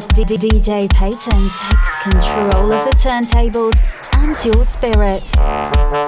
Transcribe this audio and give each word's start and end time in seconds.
presents 0.00 0.36
DJ 0.36 0.88
Payton 0.90 1.18
takes 1.18 2.02
control 2.02 2.72
of 2.72 2.84
the 2.84 2.96
turntables 2.96 3.76
and 4.12 4.44
your 4.44 4.64
spirit. 4.66 6.05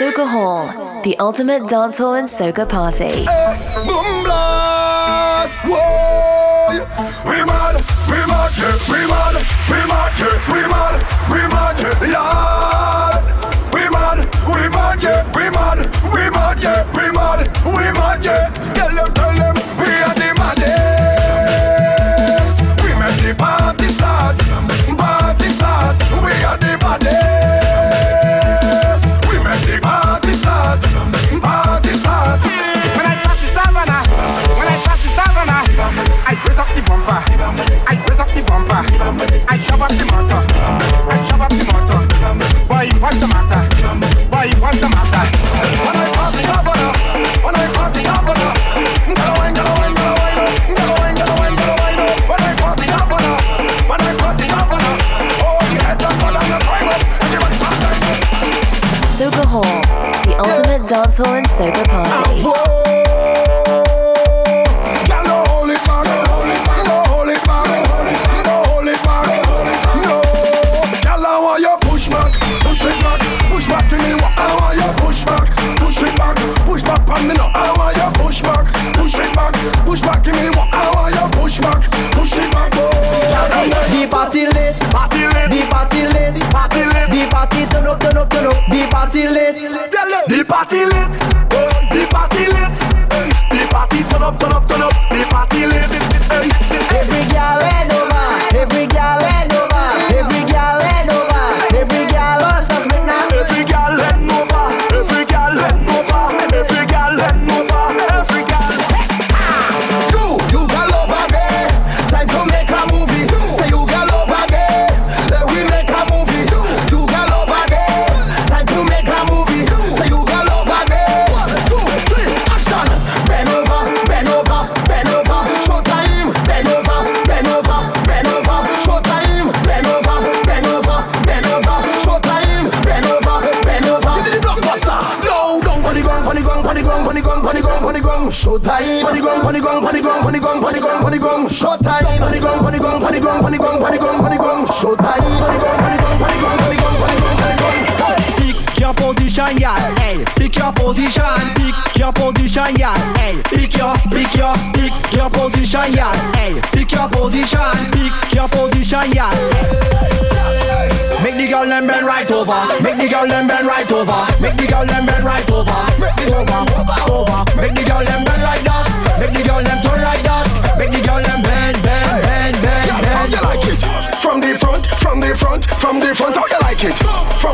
Soca 0.00 0.26
Hall, 0.26 1.02
the 1.02 1.14
ultimate 1.18 1.64
dancehall 1.64 2.18
and 2.18 2.26
soca 2.26 2.66
party. 2.66 3.26
Hey, 3.26 3.84
boom 3.86 4.24
blast! 4.24 5.58
Whoa! 5.58 6.72
We 7.28 7.44
mad, 7.44 7.76
we 8.08 8.16
mad, 8.24 8.50
yeah, 8.56 8.80
we 8.88 9.04
mad, 9.04 9.36
we 9.68 9.76
mad, 9.84 10.16
yeah, 10.16 10.40
we 10.48 10.60
mad, 10.72 11.04
we 11.28 11.40
mad, 11.52 11.78
yeah. 12.00 13.20
We 13.74 13.84
mad, 13.90 14.24
we 14.48 14.68
mad, 14.70 15.02
yeah, 15.02 15.20
we 15.36 15.50
mad, 15.50 15.78
we 16.14 16.30
mad, 16.30 16.62
yeah, 16.62 16.80
we 16.96 17.10
mad, 17.12 17.40
we 17.66 17.92
mad, 17.92 18.24
yeah. 18.24 18.59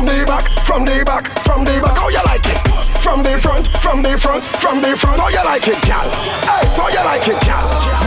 the 0.07 0.25
back, 0.25 0.49
from 0.65 0.85
the 0.85 1.03
back, 1.05 1.37
from 1.39 1.65
the 1.65 1.81
back. 1.81 1.97
How 1.97 2.09
you 2.09 2.23
like 2.25 2.45
it? 2.45 2.57
From 3.03 3.23
the 3.23 3.37
front, 3.39 3.67
from 3.77 4.01
the 4.01 4.17
front, 4.17 4.45
from 4.45 4.81
the 4.81 4.95
front. 4.95 5.19
How 5.19 5.29
you 5.29 5.43
like 5.43 5.67
it, 5.67 5.81
gal? 5.83 6.09
Hey, 6.47 6.65
how 6.75 6.87
you 6.89 7.03
like 7.03 7.27
it, 7.27 7.39
gal? 7.45 8.06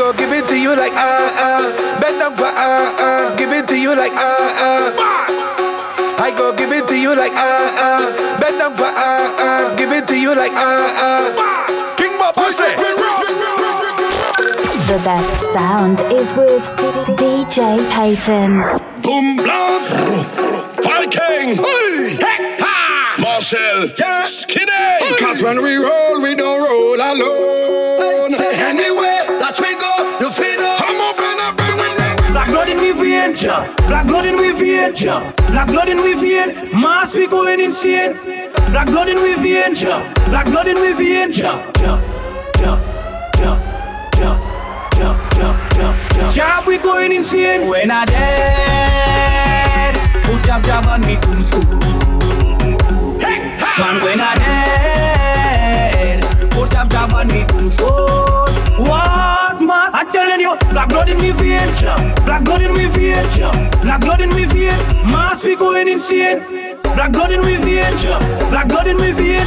go 0.00 0.14
give 0.14 0.32
it 0.32 0.48
to 0.48 0.56
you 0.58 0.74
like 0.74 0.96
ah 0.96 1.04
uh, 1.04 1.44
ah. 1.44 1.60
Uh. 1.60 2.00
Bend 2.00 2.16
down 2.20 2.32
for 2.32 2.48
ah 2.48 2.56
uh, 2.56 3.04
ah. 3.04 3.36
Give 3.36 3.52
it 3.52 3.68
to 3.68 3.76
you 3.76 3.92
like 3.94 4.16
ah 4.16 4.64
ah. 4.64 6.24
I 6.24 6.30
go 6.32 6.56
give 6.56 6.72
it 6.72 6.88
to 6.88 6.96
you 6.96 7.12
like 7.14 7.36
ah 7.36 7.84
ah. 7.84 8.00
Bend 8.40 8.56
down 8.60 8.72
for 8.80 8.88
ah 8.88 9.44
ah. 9.46 9.76
Give 9.76 9.92
it 9.92 10.08
to 10.08 10.16
you 10.16 10.32
like 10.32 10.56
ah 10.56 11.04
ah. 11.08 11.24
King 12.00 12.16
my 12.16 12.32
pussy. 12.32 12.72
The 14.88 14.98
best 15.04 15.36
sound 15.52 16.00
is 16.08 16.32
with 16.32 16.64
DJ 17.20 17.76
Payton. 17.92 18.64
Boom 19.04 19.36
blast, 19.36 20.00
Viking, 20.80 21.60
Hey, 21.60 22.56
Marshall, 23.20 23.92
yeah. 24.00 24.24
Skinny. 24.24 24.96
Cause 25.20 25.42
when 25.44 25.60
we 25.60 25.76
roll, 25.76 26.22
we 26.24 26.34
don't 26.34 26.64
roll 26.64 26.96
alone. 26.96 28.30
Say 28.32 28.52
anyway. 28.64 29.09
nature. 33.40 33.74
Black 33.88 34.06
blood 34.06 34.26
in 34.26 34.36
we 34.36 34.52
vein. 34.52 34.92
Black 34.92 35.66
blood 35.66 35.88
in 35.88 36.02
we 36.02 36.14
vein. 36.14 36.70
Mass 36.78 37.14
we 37.14 37.26
going 37.26 37.60
insane. 37.60 38.14
Black 38.70 38.86
blood 38.86 39.08
in 39.08 39.22
we 39.22 39.34
vein. 39.34 39.74
Black 40.28 40.46
blood 40.46 40.68
in 40.68 40.80
we 40.80 40.92
vein. 40.92 41.32
Job 46.32 46.66
we 46.66 46.78
going 46.78 47.12
insane. 47.12 47.68
When 47.68 47.90
I 47.90 48.04
dead, 48.04 49.94
put 50.24 50.44
jab 50.44 50.64
jab 50.64 50.86
on 50.86 51.00
me 51.00 51.16
tombstone. 51.16 51.80
Man 53.78 54.02
when 54.02 54.20
I 54.20 54.34
dead, 54.34 56.50
put 56.50 56.70
jab 56.70 56.90
jab 56.90 57.12
on 57.12 57.28
me 57.28 57.46
tombstone. 57.46 58.48
Whoa. 58.78 59.19
Telling 60.12 60.40
you, 60.40 60.56
black 60.70 60.88
blood 60.88 61.08
in 61.08 61.18
me 61.18 61.30
vein, 61.30 61.68
black 62.24 62.42
blood 62.44 62.62
in 62.62 62.72
me 62.72 62.86
vein, 62.86 63.24
black 63.80 64.00
blood 64.00 64.20
in 64.20 64.30
me 64.30 64.44
vein. 64.44 64.76
Mass 65.06 65.44
we 65.44 65.54
going 65.54 65.86
insane. 65.86 66.40
Black 66.82 67.12
blood 67.12 67.30
in 67.30 67.40
me 67.42 67.56
vein, 67.56 67.94
black 68.50 68.66
blood 68.68 68.88
in 68.88 68.96
me 68.96 69.12
vein, 69.12 69.46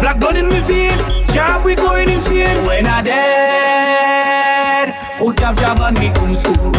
black 0.00 0.20
blood 0.20 0.36
in 0.36 0.48
me 0.48 0.60
vein. 0.60 0.98
Job 1.34 1.64
we 1.64 1.74
going 1.74 2.08
insane. 2.08 2.64
When 2.64 2.86
I 2.86 3.02
dead, 3.02 4.94
put 5.18 5.38
jab 5.38 5.56
jab 5.56 5.80
on 5.80 5.94
me 5.94 6.12
tombstone. 6.12 6.72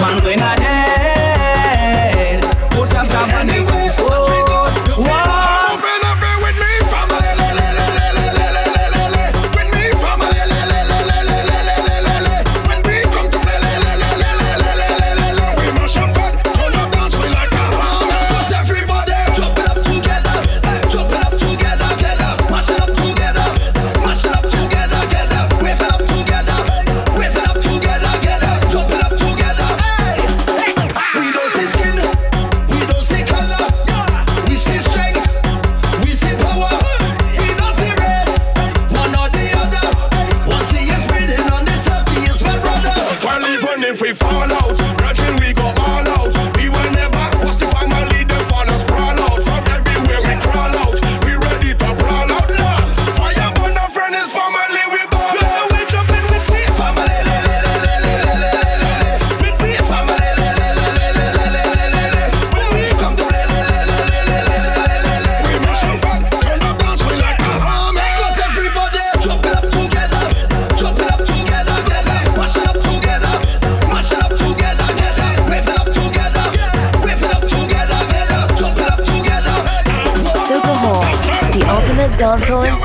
Man, 0.00 0.22
when 0.24 0.40
I 0.40 0.56
dead, 0.56 0.75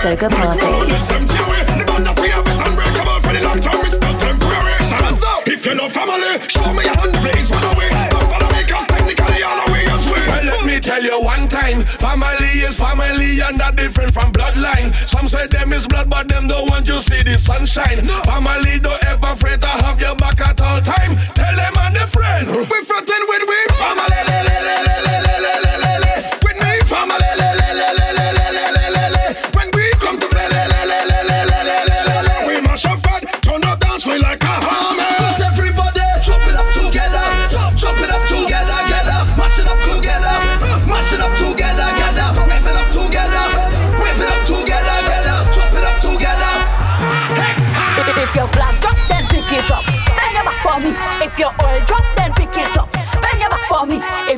soca 0.01 0.29
party. 0.29 0.57
If 5.45 5.65
you're 5.65 5.75
not 5.75 5.91
family, 5.91 6.39
show 6.49 6.73
me 6.73 6.83
your 6.83 6.95
hand, 6.95 7.13
please. 7.21 7.51
One 7.51 7.63
away. 7.75 7.89
Don't 8.09 8.25
follow 8.31 8.49
me, 8.49 8.63
cause 8.65 8.87
technically 8.87 9.43
all 9.43 9.65
the 9.65 9.71
way 9.71 9.83
is 9.85 10.05
way. 10.07 10.25
Well, 10.27 10.43
let 10.45 10.65
me 10.65 10.79
tell 10.79 11.03
you 11.03 11.21
one 11.21 11.47
time, 11.47 11.83
family 11.83 12.65
is 12.65 12.77
family 12.77 13.39
and 13.45 13.59
that 13.59 13.75
different 13.75 14.13
from 14.13 14.33
bloodline. 14.33 14.95
Some 15.07 15.27
say 15.27 15.45
them 15.47 15.71
is 15.71 15.87
blood, 15.87 16.09
but 16.09 16.27
them 16.29 16.47
don't 16.47 16.67
want 16.67 16.87
you 16.87 16.99
see 16.99 17.21
the 17.21 17.37
sunshine. 17.37 18.07
Family 18.25 18.79
don't 18.79 19.03
ever 19.05 19.27
afraid 19.27 19.61
to 19.61 19.67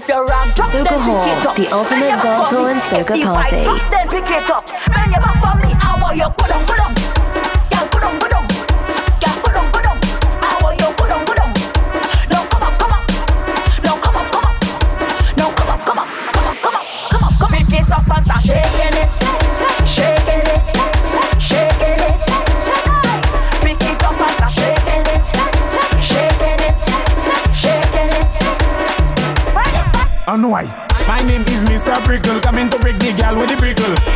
if 0.03 0.09
you're 0.09 0.25
wrong, 0.25 0.49
drop 0.53 0.73
Hall, 0.99 1.55
the 1.55 1.71
ultimate 1.71 2.09
dancehall 2.19 2.71
and 2.71 2.81
soca 2.81 3.23
party. 3.23 3.63
Drop 3.63 3.89
then 3.89 4.07
pick 4.09 4.29
it 4.29 4.49
up. 4.49 4.67
For 4.67 5.55
me, 5.57 5.73
I 5.79 5.99
want 6.01 6.17
your 6.17 6.29
on, 6.29 6.79
on. 6.81 7.02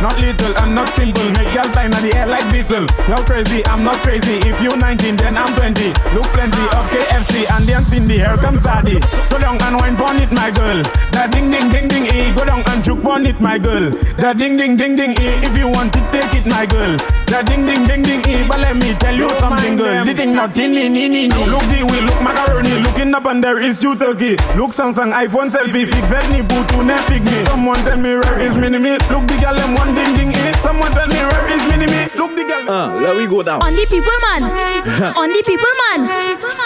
Not 0.00 0.18
little 0.20 0.56
and 0.58 0.74
not 0.74 0.88
simple, 0.94 1.24
make 1.32 1.52
gal 1.52 1.68
fly 1.72 1.86
in 1.86 1.90
the 1.90 2.12
air 2.14 2.26
like 2.26 2.46
beetle. 2.52 2.86
You're 3.08 3.24
crazy, 3.26 3.66
I'm 3.66 3.82
not 3.82 3.96
crazy. 3.96 4.38
If 4.46 4.62
you 4.62 4.76
19, 4.76 5.16
then 5.16 5.36
I'm 5.36 5.54
20. 5.56 5.88
Look 6.14 6.26
plenty 6.30 6.64
of 6.70 6.84
KFC 6.94 7.50
and 7.50 7.66
the 7.66 7.72
then 7.72 7.84
Cindy, 7.84 8.18
here 8.18 8.36
comes 8.36 8.62
daddy. 8.62 9.00
Go 9.28 9.38
down 9.38 9.60
and 9.60 9.76
wine 9.76 9.96
on 10.00 10.22
it, 10.22 10.30
my 10.30 10.50
girl. 10.50 10.82
That 11.10 11.30
ding 11.32 11.50
ding 11.50 11.68
ding 11.70 11.88
ding 11.88 12.06
e, 12.06 12.32
go 12.32 12.44
down 12.44 12.62
and 12.66 12.84
juke 12.84 13.04
on 13.04 13.26
it, 13.26 13.40
my 13.40 13.58
girl. 13.58 13.90
That 14.18 14.38
ding 14.38 14.56
ding 14.56 14.76
ding 14.76 14.94
ding 14.94 15.12
e, 15.12 15.28
if 15.42 15.56
you 15.56 15.68
want 15.68 15.96
it, 15.96 16.06
take 16.12 16.32
it, 16.34 16.46
my 16.46 16.64
girl. 16.64 16.96
That 17.28 17.44
ding 17.46 17.66
ding 17.68 17.84
ding 17.86 18.02
ding 18.02 18.24
e, 18.24 18.48
but 18.48 18.58
let 18.60 18.76
me 18.76 18.94
tell 18.96 19.14
you 19.14 19.28
something, 19.36 19.76
girl. 19.76 20.04
The 20.04 20.14
thing 20.14 20.32
not 20.34 20.56
in 20.58 20.72
ni 20.72 20.88
ni 20.88 21.08
ni. 21.08 21.28
Look 21.28 21.60
the 21.68 21.84
way, 21.84 22.00
look 22.00 22.20
macaroni, 22.24 22.80
looking 22.80 23.14
up 23.14 23.26
and 23.26 23.44
there 23.44 23.60
is 23.60 23.82
you 23.82 23.94
turkey. 23.96 24.36
Look 24.56 24.72
Samsung 24.72 25.12
iPhone 25.12 25.50
selfie, 25.52 25.84
fig 25.84 26.04
vet 26.08 26.24
ni 26.32 26.40
butu 26.40 26.80
ne 26.84 26.96
fig 27.04 27.22
me. 27.24 27.44
Someone 27.44 27.84
tell 27.84 27.98
me 27.98 28.16
where 28.16 28.38
is 28.40 28.56
mini 28.56 28.78
me. 28.78 28.96
Look 29.12 29.28
the 29.28 29.36
gal 29.40 29.54
them 29.54 29.74
one 29.76 29.94
ding 29.94 30.16
ding 30.16 30.32
e. 30.32 30.52
Someone 30.64 30.90
tell 30.92 31.06
me 31.06 31.20
where 31.20 31.44
is 31.52 31.62
mini 31.68 31.86
me. 31.86 32.08
Look 32.16 32.32
the 32.34 32.44
gal. 32.48 32.64
Uh, 32.64 32.96
let 33.00 33.14
we 33.16 33.26
go 33.26 33.42
down. 33.42 33.60
On 33.62 33.72
the 33.76 33.84
people 33.92 34.18
man. 34.24 34.42
on 35.20 35.28
the 35.28 35.42
people 35.44 35.74
man. 35.84 36.00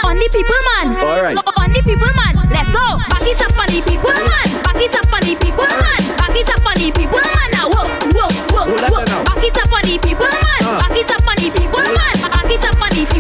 On 0.07 0.15
the 0.15 0.29
people 0.31 0.61
man. 0.79 0.87
Alright. 1.03 1.37
On 1.59 1.69
the 1.75 1.83
people 1.83 2.13
man. 2.15 2.35
Let's 2.55 2.71
go. 2.71 2.87
Back 3.11 3.27
it 3.27 3.43
up 3.43 3.59
on 3.59 3.67
the 3.67 3.83
people 3.83 4.15
man. 4.15 4.49
Back 4.63 4.79
it 4.79 4.95
up 4.95 5.11
on 5.11 5.23
the 5.27 5.35
people 5.43 5.67
man. 5.67 6.01
Back 6.23 6.37
it 6.39 6.49
up 6.55 6.63
on 6.65 6.77
the 6.79 6.89
people 6.95 7.19
man. 7.19 7.52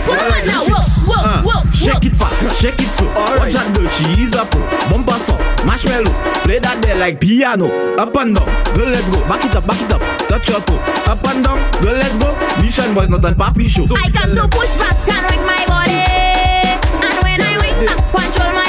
Up 0.04 0.10
on 0.10 0.18
the 0.18 0.24
people 0.24 0.30
man. 0.30 0.46
Now 0.46 0.64
whoa, 0.64 0.82
whoa, 1.06 1.22
Uh, 1.22 1.42
whoa, 1.42 1.52
whoa. 1.52 1.76
shake 1.76 2.04
it 2.04 2.16
fast, 2.16 2.60
shake 2.60 2.80
it 2.80 2.88
slow. 2.98 3.08
Alright. 3.12 3.38
Watch 3.38 3.52
that 3.54 3.68
girl, 3.76 3.88
she 3.88 4.22
is 4.22 4.32
a 4.34 4.44
pro. 4.46 4.62
Bumper 4.90 5.18
song, 5.24 5.40
marshmallow. 5.66 6.12
Play 6.44 6.58
that 6.58 6.82
there 6.82 6.96
like 6.96 7.20
piano. 7.20 7.68
Up 7.96 8.14
and 8.16 8.34
down, 8.34 8.46
girl, 8.74 8.88
let's 8.90 9.08
go. 9.08 9.20
Back 9.28 9.44
it 9.44 9.54
up, 9.56 9.66
back 9.66 9.80
it 9.80 9.92
up. 9.92 10.00
Touch 10.28 10.48
your 10.48 10.60
toe. 10.60 10.78
Up 11.06 11.22
and 11.24 11.44
down, 11.44 11.58
girl, 11.80 11.96
let's 11.98 12.16
go. 12.18 12.34
Mission 12.62 12.94
boys, 12.94 13.08
not 13.08 13.24
a 13.24 13.32
papi 13.32 13.68
show. 13.68 13.86
So 13.86 13.96
I 13.96 14.10
come 14.10 14.34
to 14.34 14.48
push 14.48 14.72
back 14.78 14.96
and 15.08 15.24
wing 15.30 15.44
my 15.46 15.62
body. 15.66 16.02
And 17.02 17.16
when 17.22 17.40
I 17.40 17.52
wing 17.62 17.86
back, 17.86 18.00
control 18.10 18.52
my 18.54 18.61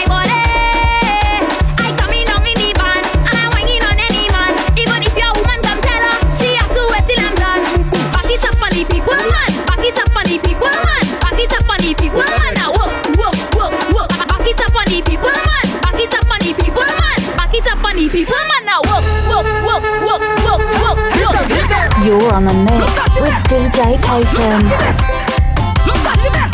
You're 22.04 22.34
on 22.34 22.44
the 22.44 22.54
mix 22.54 22.92
with 23.22 23.32
DJ 23.48 23.96
Payton. 24.04 24.68
Look 25.88 26.04
at 26.04 26.20
the 26.20 26.30
best. 26.34 26.54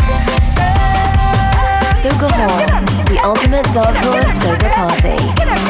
Soca 2.03 2.29
Hall, 2.29 2.60
the 3.06 3.18
ultimate 3.24 3.65
dancehall 3.65 4.13
and 4.13 4.32
soca 4.44 4.70
party. 4.75 5.69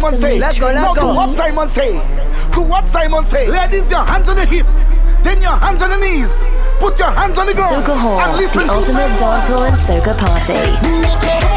Simon 0.00 0.20
say. 0.20 0.38
Let's 0.38 0.58
go, 0.58 0.66
let's 0.66 0.94
go. 0.94 1.00
do 1.00 1.16
what 1.16 1.30
Simon 1.30 1.68
say. 1.68 1.92
Do 2.54 2.62
what 2.62 2.86
Simon 2.86 3.24
say. 3.26 3.48
Ladies, 3.48 3.90
your 3.90 4.04
hands 4.04 4.28
on 4.28 4.36
the 4.36 4.46
hips. 4.46 4.72
Then 5.22 5.42
your 5.42 5.56
hands 5.56 5.82
on 5.82 5.90
the 5.90 5.98
knees. 5.98 6.32
Put 6.78 6.98
your 6.98 7.10
hands 7.10 7.38
on 7.38 7.46
the 7.46 7.54
ground. 7.54 7.84
Soca 7.84 7.98
Hall, 7.98 8.20
and 8.20 8.36
listen 8.36 8.66
the 8.66 8.72
to 8.72 8.72
ultimate 8.72 9.10
dancehall 9.20 9.68
and 9.68 9.76
soca 9.76 10.16
party. 10.16 11.49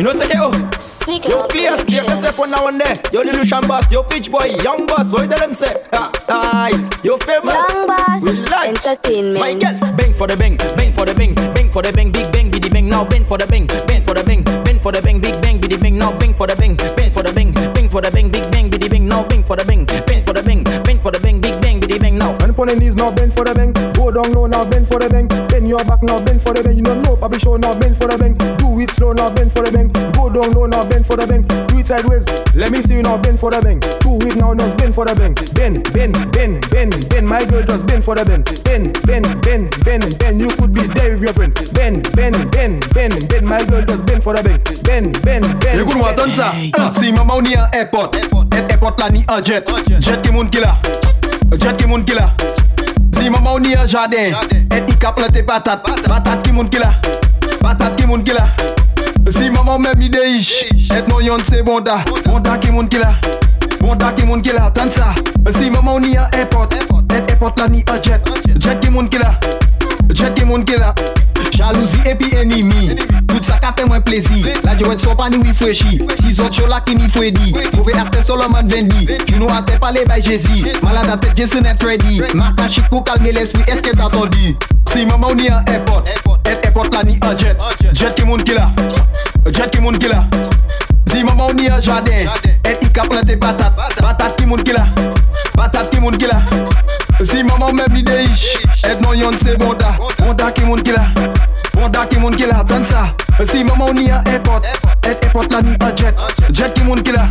You 0.00 0.06
know, 0.06 0.14
say, 0.14 0.32
yo, 0.32 0.48
yo, 1.28 1.46
clear, 1.48 1.76
clear 1.76 2.04
yourself 2.04 2.38
one 2.38 2.50
now 2.50 2.68
and 2.68 2.80
there. 2.80 2.96
Yo, 3.12 3.22
the 3.22 3.36
Lucian 3.36 3.68
boss, 3.68 3.92
yo, 3.92 4.02
pitch 4.02 4.32
boy, 4.32 4.56
young 4.64 4.86
boss, 4.86 5.12
what 5.12 5.24
you 5.24 5.28
tell 5.28 5.38
them 5.46 5.52
say? 5.54 5.76
Ah, 5.92 6.10
aye, 6.26 6.88
yo, 7.04 7.18
famous. 7.18 7.52
Young 7.52 7.86
boss, 7.86 8.22
We 8.22 8.32
like. 8.48 8.68
entertainment. 8.70 9.40
My 9.40 9.52
guess, 9.52 9.82
bang 9.92 10.14
for 10.14 10.26
the 10.26 10.38
bang, 10.38 10.56
bang 10.56 10.94
for 10.94 11.04
the 11.04 11.12
bang, 11.12 11.34
bang 11.34 11.70
for 11.70 11.82
the 11.82 11.92
bang, 11.92 12.10
big 12.10 12.32
bang, 12.32 12.50
biddy 12.50 12.70
bang, 12.70 12.88
now 12.88 13.04
bang 13.04 13.26
for 13.26 13.36
the 13.36 13.46
bang, 13.46 13.66
bang 13.66 14.02
for 14.02 14.14
the 14.14 14.24
bang, 14.24 14.42
bang 14.42 14.80
for 14.80 14.90
the 14.90 15.02
bang, 15.02 15.20
big 15.20 15.38
bang, 15.42 15.60
biddy 15.60 15.76
bang, 15.76 15.98
now 15.98 16.16
bang 16.16 16.32
for 16.32 16.46
the 16.46 16.56
bang, 16.56 16.76
bang 16.96 17.12
for 17.12 17.22
the 17.22 17.32
bang, 17.34 17.52
bang 17.52 17.90
for 17.90 18.00
the 18.00 18.10
bang, 18.10 18.30
big 18.30 18.50
bang, 18.50 18.70
biddy 18.70 18.88
bang, 18.88 19.06
now 19.06 19.22
bang 19.28 19.44
for 19.44 19.56
the 19.56 19.66
bang, 19.66 19.84
bang 19.84 20.24
for 20.24 20.32
the 20.32 20.42
bang, 20.42 20.64
bang 20.82 20.98
for 20.98 21.10
the 21.10 21.20
bang, 21.20 21.42
big 21.42 21.60
bang, 21.60 21.78
biddy 21.78 21.98
bang, 21.98 22.16
now. 22.16 22.32
And 22.40 22.56
on 22.58 22.68
the 22.68 22.76
knees 22.76 22.94
now 22.94 23.10
bend 23.10 23.34
for 23.34 23.44
the 23.44 23.54
bang. 23.54 23.72
Go 23.94 24.10
down 24.10 24.32
low 24.32 24.46
now 24.46 24.64
bend 24.64 24.86
for 24.86 24.98
the 24.98 25.08
bang. 25.08 25.26
Bend 25.48 25.68
your 25.68 25.84
back 25.84 26.02
now 26.02 26.20
bend 26.20 26.42
for 26.42 26.52
the 26.52 26.62
bang. 26.62 26.76
You 26.76 26.84
don't 26.84 27.02
know 27.02 27.16
Bobby 27.16 27.38
show 27.38 27.56
now 27.56 27.74
bend 27.78 27.96
for 27.96 28.06
the 28.06 28.18
bang. 28.18 28.34
Do 28.58 28.78
it 28.80 28.90
slow 28.90 29.12
now 29.12 29.30
bend 29.30 29.52
for 29.52 29.62
the 29.62 29.72
bang. 29.72 29.89
Down 30.40 30.52
low 30.52 30.64
now 30.64 30.84
bend 30.84 31.04
for 31.04 31.16
the 31.16 31.26
bang. 31.26 31.42
Do 31.66 31.78
it 31.78 31.86
sideways. 31.86 32.24
Let 32.54 32.72
me 32.72 32.80
see 32.80 32.94
you 32.94 33.02
now 33.02 33.18
bend 33.18 33.38
for 33.38 33.50
the 33.50 33.60
bang. 33.60 33.78
Do 34.00 34.16
it 34.26 34.36
now 34.36 34.54
just 34.54 34.74
bend 34.78 34.94
for 34.94 35.04
the 35.04 35.14
bang. 35.14 35.34
Bend, 35.52 35.84
bend, 35.92 36.16
bend, 36.32 36.64
bend, 36.70 37.08
bend. 37.10 37.28
My 37.28 37.44
girl 37.44 37.62
just 37.62 37.84
bend 37.86 38.02
for 38.02 38.14
the 38.14 38.24
bend. 38.24 38.48
Bend, 38.64 38.96
bend, 39.04 39.28
bend, 39.42 39.68
bend, 39.84 40.18
bend. 40.18 40.40
You 40.40 40.48
could 40.56 40.72
be 40.72 40.86
there 40.96 41.12
with 41.12 41.22
your 41.24 41.34
friend. 41.34 41.52
Bend, 41.74 42.10
bend, 42.16 42.50
bend, 42.52 42.88
bend, 42.94 43.28
bend. 43.28 43.46
My 43.46 43.62
girl 43.66 43.84
just 43.84 44.06
bend 44.06 44.22
for 44.22 44.32
the 44.34 44.42
bang. 44.42 44.64
Bend, 44.82 45.20
bend, 45.20 45.44
bend. 45.60 45.80
Écoute-moi, 45.80 46.08
attends 46.08 46.32
ça. 46.32 46.52
Si 46.98 47.12
maman 47.12 47.34
on 47.36 47.44
y 47.44 47.54
a 47.54 47.68
airport, 47.74 48.12
airport 48.70 48.96
là 48.98 49.10
ni 49.10 49.22
un 49.28 49.42
jet, 49.42 49.68
jet 49.98 50.22
qui 50.22 50.32
moun 50.32 50.48
là, 50.54 50.78
jet 51.52 51.76
qui 51.76 51.86
moun 51.86 52.02
là. 52.16 52.30
Si 53.20 53.28
maman 53.28 53.58
y 53.58 53.74
a 53.74 53.86
jardin, 53.86 54.16
et 54.16 54.82
il 54.88 55.06
a 55.06 55.12
planté 55.12 55.42
patate, 55.42 55.82
patate 56.08 56.42
qui 56.42 56.52
moun 56.52 56.70
qui 56.70 56.78
là, 56.78 56.92
patate 57.60 57.96
qui 57.96 58.06
moun 58.06 58.24
qui 58.24 58.32
là. 58.32 58.48
Si 59.28 59.50
maman 59.50 59.78
men 59.78 59.98
mi 59.98 60.08
deyish 60.08 60.66
Et 60.90 61.06
nou 61.08 61.20
yon 61.20 61.38
se 61.44 61.62
bonda. 61.62 62.00
Bonda 62.24 62.56
ki 62.58 62.70
moun 62.70 62.88
ki 62.88 62.98
la 62.98 63.12
Bonda 63.80 64.12
ki 64.16 64.24
moun 64.26 64.42
ki 64.42 64.52
la 64.56 64.70
Tan 64.70 64.90
sa. 64.90 65.14
Si 65.52 65.70
maman 65.70 66.00
ni 66.00 66.16
an 66.16 66.28
airport 66.32 66.74
Et 66.74 67.30
airport 67.30 67.54
la 67.58 67.68
ni 67.68 67.84
an 67.90 68.00
jet. 68.02 68.22
Jet 68.58 68.80
ki 68.80 68.90
moun 68.90 69.08
ki 69.08 69.18
la 69.18 69.34
Jet 70.14 70.34
ki 70.34 70.44
moun 70.44 70.64
ki 70.64 70.76
la. 70.78 70.94
Jalousi 71.50 71.98
epi 72.06 72.34
enimi. 72.36 72.96
Klip 73.40 73.44
sa 73.48 73.58
ka 73.58 73.72
fe 73.72 73.84
mwen 73.88 74.02
plezi 74.02 74.44
La 74.64 74.74
diwen 74.76 74.98
so 74.98 75.14
pa 75.16 75.28
ni 75.30 75.38
wifreshi 75.40 75.98
Ti 76.20 76.32
zot 76.34 76.58
yo 76.58 76.66
la 76.68 76.80
ki 76.84 76.94
ni 76.94 77.08
Freddy 77.08 77.54
Mouve 77.72 77.94
arte 77.96 78.22
Solomon 78.24 78.68
Vendi 78.68 79.08
Juno 79.26 79.48
ate 79.48 79.78
pale 79.80 80.04
bay 80.06 80.20
Jezi 80.20 80.64
Malade 80.82 81.08
à 81.08 81.12
ate 81.14 81.36
Jason 81.36 81.64
et 81.64 81.82
Freddy. 81.82 82.20
Marta 82.34 82.68
chik 82.68 82.88
pou 82.90 83.00
kalme 83.00 83.30
l'esprit. 83.32 83.64
Eske 83.66 83.96
t'atondi 83.96 84.56
Si 84.92 85.06
maman 85.06 85.30
ou 85.30 85.34
ni 85.34 85.48
an 85.48 85.64
airport 85.66 86.04
Et 86.46 86.66
airport 86.66 86.90
la 86.92 87.02
ni 87.02 87.18
an 87.22 87.36
jet. 87.36 87.56
Jet 87.94 88.14
ki 88.14 88.24
moun 88.24 88.42
ki 88.44 88.54
la 88.54 88.68
Jet 89.46 89.70
ki 89.70 89.80
moun 89.80 89.96
ki 89.96 90.08
la 90.08 90.24
Si 91.08 91.24
maman 91.24 91.48
ou 91.48 91.54
ni 91.54 91.70
an 91.70 91.80
jaden 91.80 92.28
Et 92.64 92.84
i 92.84 92.92
ka 92.92 93.08
plante 93.08 93.38
patat 93.40 93.72
Patat 94.00 94.36
ki 94.36 94.46
moun 94.46 94.62
ki 94.62 94.76
la 94.76 94.84
Patat 95.56 95.88
ki 95.90 96.00
moun 96.00 96.18
ki 96.18 96.28
la 96.28 96.42
Si 97.24 97.42
maman 97.42 97.70
ou 97.70 97.72
mem 97.72 97.94
ni 97.94 98.04
Et 98.04 99.00
non 99.00 99.12
yon 99.12 99.32
se 99.32 99.56
bonda. 99.56 99.94
Bonda 100.18 100.50
ki 100.52 100.64
moun 100.64 100.82
ki 100.82 100.92
la 100.92 101.49
Bon 101.74 101.88
da 101.88 102.06
qui 102.06 102.18
moun 102.18 102.34
qui 102.36 102.46
là 102.46 102.62
Donne 102.64 102.84
ça. 102.86 103.14
Si 103.44 103.64
maman 103.64 103.86
on 103.90 103.94
y 103.94 104.10
a 104.10 104.22
airport. 104.26 104.62
Et 105.04 105.24
airport 105.24 105.44
là 105.50 105.62
ni 105.62 105.72
un 105.80 105.96
jet. 105.96 106.14
Jet 106.52 106.74
qui 106.74 106.82
moun 106.82 107.02
qui 107.02 107.12
là 107.12 107.26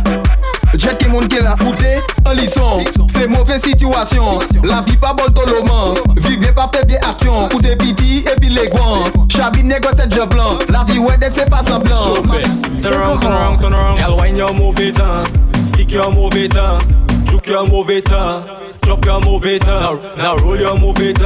Jet 0.74 0.96
qui 0.98 1.08
moun 1.08 1.28
qui 1.28 1.38
là 1.40 1.56
Écoutez 1.60 1.98
un 2.26 2.34
lisson. 2.34 2.80
C'est 3.12 3.26
mauvaise 3.26 3.62
situation. 3.62 4.38
La 4.64 4.80
vie 4.82 4.96
pas 4.96 5.12
bol 5.12 5.32
toloman 5.32 5.94
Vivez 6.16 6.52
pas 6.52 6.70
fait 6.74 6.84
des 6.86 6.96
actions 6.96 7.48
Ou 7.54 7.60
des 7.60 7.76
piti 7.76 8.24
et 8.30 8.36
puis 8.40 8.48
les 8.48 8.68
guants 8.68 9.04
Chabine 9.30 9.68
négocie 9.68 9.96
cette 9.98 10.14
job 10.14 10.30
blanc. 10.30 10.58
La 10.68 10.84
vie 10.84 10.98
ouais 10.98 11.16
d'être 11.18 11.34
c'est 11.34 11.48
pas 11.50 11.62
semblant 11.64 11.96
So 11.96 12.22
bad. 12.22 12.46
Turn 12.82 12.94
around, 12.94 13.20
turn 13.20 13.32
around, 13.32 13.60
turn 13.60 13.74
around. 13.74 13.98
Girl, 13.98 14.16
wine 14.18 14.36
your 14.36 14.54
move 14.54 14.80
it 14.80 15.00
on. 15.00 15.24
Stick 15.62 15.92
your 15.92 16.12
move 16.12 16.34
it 16.36 16.56
on. 16.56 16.78
Juke 17.26 17.46
your 17.48 17.66
move 17.68 17.90
it 17.90 18.10
on. 18.12 18.42
Drop 18.82 19.04
your 19.04 19.20
move 19.20 19.46
it. 19.46 19.66
Now, 19.66 20.36
roll 20.38 20.58
your 20.58 20.78
move 20.78 21.00
it. 21.00 21.16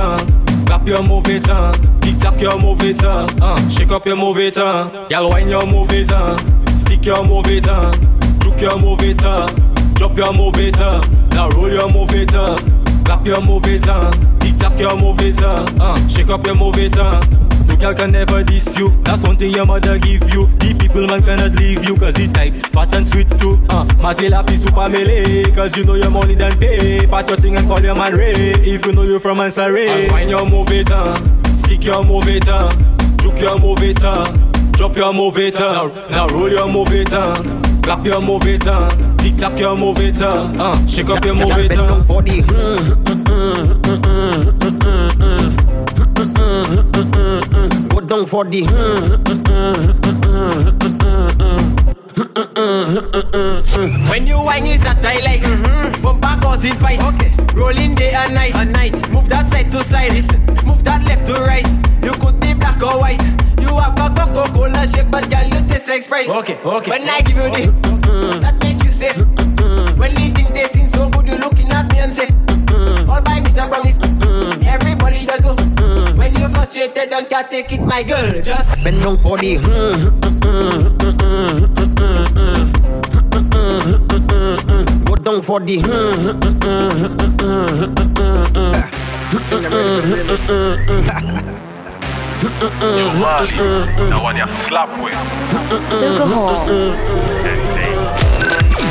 Clap 0.67 0.87
your 0.87 1.03
move 1.03 1.29
it 1.29 1.49
on. 1.51 1.75
Tic 2.01 2.19
tac 2.19 2.41
your 2.41 2.59
move 2.59 2.83
it. 2.83 3.03
Uh, 3.05 3.69
shake 3.69 3.91
up 3.91 4.07
your 4.07 4.17
move 4.17 4.39
it 4.39 4.59
on. 4.59 5.09
Gal 5.09 5.29
wine 5.31 5.49
your 5.49 5.67
move 5.67 5.91
it. 5.93 6.09
Stick 6.77 7.07
your 7.07 7.25
move 7.25 7.47
it 7.49 7.69
on. 7.69 7.93
Juke 8.41 8.61
your 8.61 8.79
move 8.79 9.03
it. 9.03 9.19
Drop 9.95 10.17
your 10.17 10.33
move 10.33 10.59
it. 10.59 10.79
Now 11.31 11.49
roll 11.51 11.71
your 11.73 11.91
move 11.91 12.15
it. 12.15 12.31
Clap 13.05 13.27
your 13.27 13.41
move 13.43 13.67
it 13.67 13.89
on. 13.89 14.13
Tic 14.39 14.57
tac 14.57 14.79
your 14.79 14.97
move 14.97 15.21
it. 15.21 15.43
Uh, 15.43 16.09
shake 16.09 16.31
up 16.31 16.47
your 16.47 16.55
move 16.55 16.79
it 16.79 17.44
on. 17.65 17.69
No 17.69 17.77
girl 17.77 17.95
can 17.95 18.13
never 18.13 18.43
diss 18.43 18.79
you. 18.79 18.91
That's 19.03 19.23
one 19.25 19.37
thing 19.37 19.53
your 19.53 19.67
mother 19.67 19.99
give 19.99 20.23
you. 20.33 20.47
The 20.59 20.75
people 20.79 21.07
man 21.07 21.23
cannot 21.23 21.53
leave 21.53 21.85
you 21.85 21.97
cause 21.97 22.19
it 22.19 22.33
tight, 22.35 22.55
fat 22.69 22.95
and 22.95 23.07
sweet 23.07 23.31
too. 23.39 23.59
Uh, 23.69 23.85
Mazela 23.99 24.47
pi 24.47 24.55
super 24.57 24.89
melee 24.89 25.51
cause 25.55 25.77
you 25.77 25.85
know 25.85 25.95
your 25.95 26.11
money 26.11 26.35
done 26.35 26.59
pay. 26.59 27.07
Pat 27.07 27.29
your 27.29 27.37
thing 27.39 27.57
and 27.57 27.69
call 27.69 27.81
your 27.81 27.95
man 27.95 28.15
Ray 28.17 28.33
if 28.35 28.85
you 28.87 28.93
know 28.93 29.03
you 29.03 29.19
from 29.19 29.39
Ansare. 29.39 29.87
And 29.87 30.13
wine 30.13 30.29
your 30.29 30.49
move 30.49 30.71
it 30.71 30.93
on, 30.93 31.17
stick 31.55 31.85
your 31.85 32.05
move 32.05 32.29
it 32.29 32.49
on, 32.49 32.71
juke 33.19 33.41
your 33.41 33.59
move 33.59 33.83
it 33.83 34.05
on, 34.05 34.53
drop 34.73 34.97
your 34.97 35.13
move 35.13 35.39
it 35.39 35.61
on. 35.61 35.91
Now 36.11 36.29
roll 36.29 36.51
your 36.51 36.69
move 36.69 36.93
it 36.93 37.13
on. 37.15 37.63
Clap 37.85 38.07
your 38.07 38.23
move 38.23 38.47
it 38.47 38.67
on, 38.67 39.17
tic 39.19 39.37
tac 39.37 39.59
your 39.61 39.77
move 39.77 39.99
it 39.99 40.23
on, 40.23 40.59
uh, 40.59 40.87
shake 40.87 41.11
up 41.11 41.23
your 41.23 41.35
move 41.35 41.53
it 41.59 41.77
on. 41.77 42.03
Go 48.25 48.31
for 48.31 48.45
the 48.45 48.63
When 54.11 54.27
you 54.27 54.39
whine 54.39 54.67
is 54.67 54.83
that 54.85 55.05
I 55.05 55.21
like 55.21 55.43
mm-hmm. 55.43 56.03
Bumper 56.03 56.41
causing 56.41 56.73
fight 56.73 57.03
Okay 57.03 57.37
Rolling 57.55 57.95
day 57.95 58.15
and 58.15 58.33
night 58.33 58.57
and 58.57 58.73
night 58.73 58.95
Move 59.13 59.29
that 59.29 59.51
side 59.51 59.71
to 59.73 59.85
side 59.85 60.13
Listen 60.13 60.41
Move 60.65 60.83
that 60.85 61.05
left 61.07 61.27
to 61.27 61.35
right 61.35 61.67
You 62.03 62.13
could 62.13 62.41
be 62.41 62.55
black 62.55 62.83
or 62.83 62.99
white 62.99 63.21
You 63.61 63.77
have 63.77 63.99
a 63.99 64.09
Coca-Cola 64.15 64.89
shape 64.89 65.11
But 65.11 65.29
girl 65.29 65.45
you 65.45 65.69
taste 65.69 65.89
like 65.89 66.03
Sprite 66.05 66.29
Okay, 66.29 66.57
okay 66.57 66.91
When 66.93 67.07
I 67.07 67.21
give 67.21 67.37
you 67.37 67.51
the 67.51 68.41
That 68.41 68.57
make 68.63 68.83
you 68.83 68.91
say 68.91 69.13
When 69.99 70.15
the 70.15 70.33
thing 70.35 70.53
tasting 70.55 70.89
so 70.89 71.11
good 71.11 71.29
You 71.29 71.37
looking 71.37 71.71
at 71.71 71.93
me 71.93 71.99
and 71.99 72.13
say 72.15 72.29
All 73.07 73.21
by 73.21 73.41
Mr. 73.41 73.69
Promise 73.69 73.99
Everybody 73.99 74.04
frustrated 76.75 77.11
Don't 77.11 77.31
take 77.51 77.73
it 77.73 77.81
my 77.83 78.03
girl 78.03 78.43
Just 78.43 78.85
Bend 78.85 79.03
down 79.03 79.19
for 79.19 79.39
the 79.39 79.59
Go 85.05 85.15
down 85.17 85.43
for 85.43 85.61
the 85.61 85.73
you. 85.75 85.83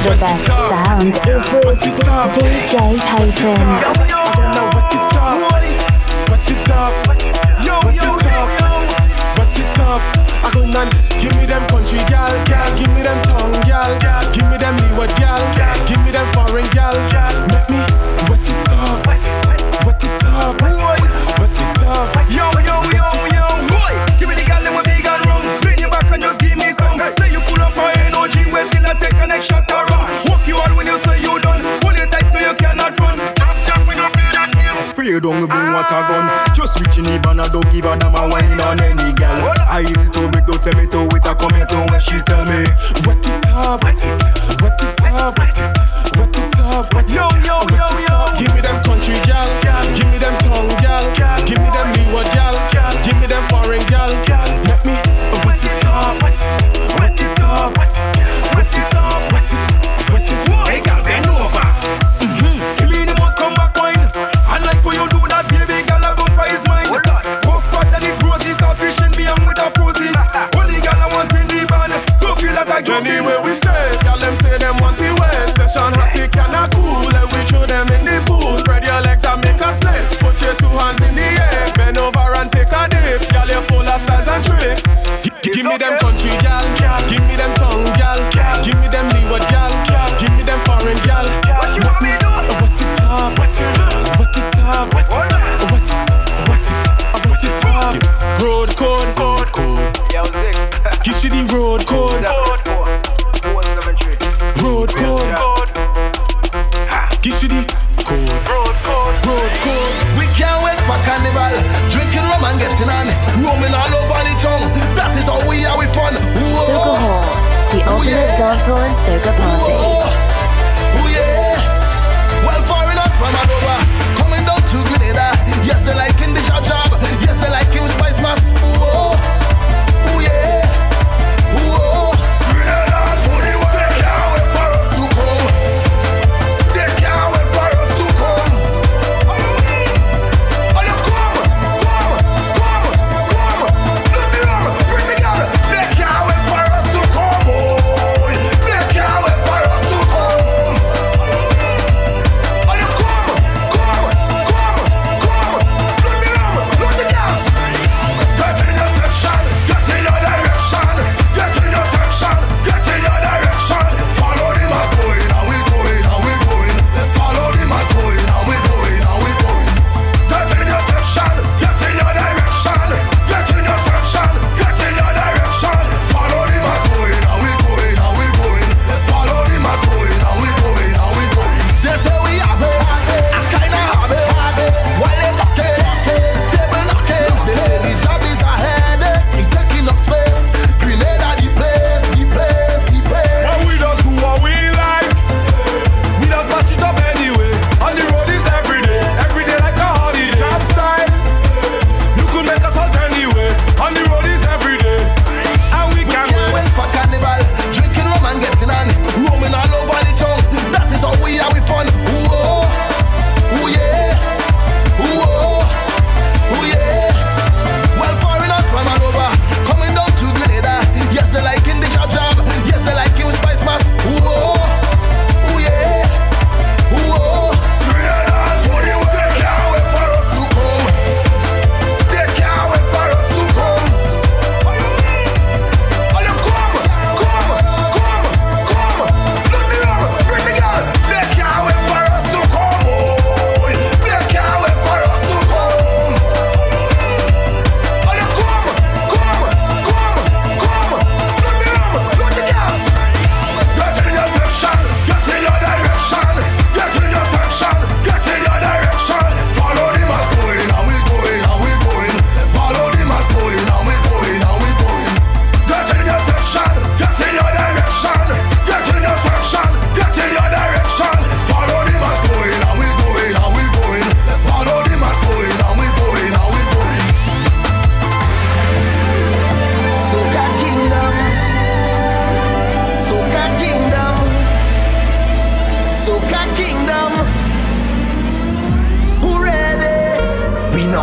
The 0.03 0.15
best 0.19 0.45
sound 0.45 1.15
is 1.27 1.45
with 1.63 1.79
DJ 2.33 2.73
Payton. 2.99 3.67
What 6.29 6.69
up? 6.69 7.07
What 7.07 7.23
up? 7.23 7.32
Up? 9.93 10.01
I 10.43 10.49
go 10.53 10.65
nan, 10.65 10.89
give 11.21 11.35
me 11.37 11.45
them 11.45 11.67
country 11.69 11.99
gal, 12.09 12.33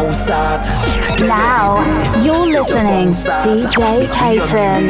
now 0.03 0.13
start. 0.13 0.65
Now 1.21 1.77
you're 2.25 2.41
listening 2.41 3.13
DJ 3.13 4.09
Payton. 4.17 4.85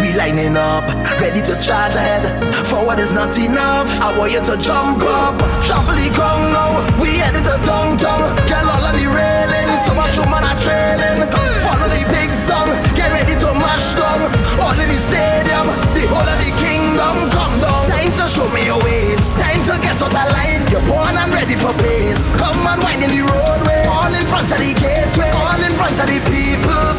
We 0.00 0.12
lining 0.16 0.56
up, 0.56 0.84
ready 1.20 1.42
to 1.42 1.54
charge 1.60 1.94
ahead. 1.94 2.24
Forward 2.66 2.98
is 2.98 3.12
not 3.12 3.36
enough. 3.38 3.88
I 4.00 4.16
want 4.16 4.32
you 4.32 4.40
to 4.40 4.56
jump 4.56 5.02
up, 5.02 5.36
trampoline 5.64 6.14
ground 6.14 6.52
now. 6.52 6.72
We 7.00 7.20
headed 7.20 7.44
to 7.44 7.58
downtown. 7.64 8.36
Girl 8.48 8.68
all 8.72 8.84
on 8.88 8.96
the 8.96 9.06
railing, 9.06 9.68
so 9.84 9.92
much 9.94 10.16
woman 10.16 10.44
are 10.44 10.58
trailing. 10.64 11.28
Follow 11.60 11.88
the 11.88 12.02
big 12.08 12.32
song, 12.32 12.68
get 12.96 13.12
ready 13.12 13.36
to 13.36 13.48
mash 13.54 13.94
down. 13.94 14.32
All 14.60 14.78
in 14.78 14.88
the 14.88 14.98
stadium, 15.08 15.66
the 15.92 16.04
whole 16.08 16.24
of 16.24 16.38
the 16.40 16.50
kingdom 16.56 17.28
come 17.36 17.60
down. 17.60 17.84
Time 17.88 18.12
to 18.16 18.26
show 18.28 18.48
me 18.56 18.64
your 18.64 18.80
waves. 18.82 19.36
Time 19.36 19.62
to 19.68 19.74
get 19.84 20.00
out 20.00 20.08
of 20.08 20.32
line. 20.32 20.64
You're 20.72 20.86
born 20.88 21.21
ready 21.42 21.56
for 21.56 21.72
pace. 21.82 22.22
Come 22.38 22.66
on, 22.66 22.78
wind 22.80 23.02
in 23.02 23.10
the 23.10 23.22
roadway. 23.22 23.84
All 23.86 24.14
in 24.14 24.26
front 24.26 24.50
of 24.52 24.58
the 24.58 24.72
gateway. 24.74 25.30
All 25.30 25.60
in 25.60 25.72
front 25.72 25.98
of 25.98 26.06
the 26.06 26.20
people. 26.30 26.91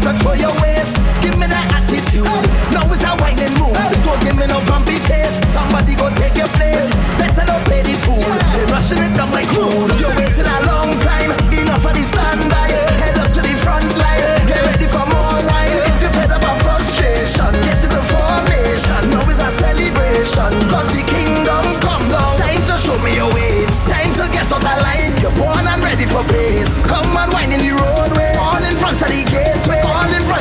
control 0.00 0.36
your 0.36 0.54
waist. 0.60 0.96
Give 1.20 1.36
me 1.36 1.46
that 1.46 1.66
attitude. 1.76 2.26
Now 2.72 2.88
it's 2.88 3.04
a 3.04 3.12
whining 3.20 3.54
move. 3.60 3.76
Don't 4.04 4.20
give 4.24 4.36
me 4.36 4.46
no 4.46 4.64
grumpy 4.64 4.98
face. 5.06 5.36
Somebody 5.52 5.94
go 5.94 6.08
take 6.16 6.36
your 6.36 6.50
place. 6.56 6.90
Better 7.20 7.44
don't 7.44 7.64
play 7.68 7.82
the 7.84 7.94
fool. 8.04 8.24
They 8.56 8.64
rushing 8.72 9.00
it 9.04 9.12
down 9.16 9.30
my 9.30 9.44
crude. 9.52 9.92
You 10.00 10.08
waited 10.16 10.48
a 10.48 10.58
long 10.66 10.96
time. 11.04 11.30
Enough 11.52 11.84
of 11.84 11.94
the 11.94 12.04
standby. 12.08 12.72
Head 13.04 13.18
up 13.20 13.30
to 13.36 13.40
the 13.44 13.54
front 13.60 13.88
line. 14.00 14.46
Get 14.48 14.60
ready 14.64 14.88
for 14.88 15.04
more 15.04 15.36
wine. 15.44 15.78
If 15.84 16.00
you're 16.00 16.14
fed 16.16 16.32
up 16.32 16.44
of 16.44 16.56
frustration, 16.64 17.52
get 17.66 17.84
into 17.84 18.02
formation. 18.08 19.02
Now 19.12 19.28
it's 19.28 19.38
a 19.38 19.52
celebration. 19.52 20.52
Cause 20.72 20.90
the 20.96 21.04
kingdom 21.04 21.64
come 21.84 22.08
down. 22.08 22.40
Time 22.40 22.62
to 22.72 22.76
show 22.80 22.96
me 23.04 23.14
your 23.20 23.30
waves. 23.32 23.84
Time 23.86 24.12
to 24.16 24.24
get 24.32 24.48
out 24.48 24.64
of 24.64 24.76
line. 24.80 25.12
You're 25.20 25.34
born 25.36 25.66
and 25.68 25.82
ready 25.84 26.08
for 26.08 26.24
pace. 26.24 26.72
Come 26.88 27.16
on, 27.16 27.30
whining 27.30 27.62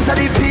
mentally 0.10 0.49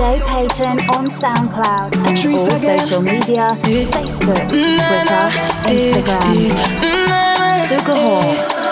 Jay 0.00 0.18
Payton 0.26 0.80
on 0.96 1.08
SoundCloud 1.08 1.92
and 1.92 2.18
all 2.34 2.46
again. 2.56 2.78
social 2.78 3.02
media 3.02 3.54
Facebook, 3.92 4.48
Twitter, 4.48 5.26
Instagram. 5.68 6.48
Hall, 8.00 8.22